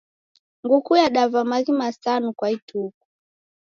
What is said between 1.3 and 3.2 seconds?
maghi masanu kwa ituku.